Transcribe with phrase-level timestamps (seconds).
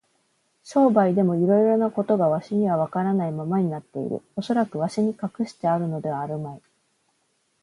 [0.63, 4.23] 商売でもいろいろなことがわしにはわからないままになっている。
[4.35, 6.61] おそらくわしに隠してあるのではあるまい。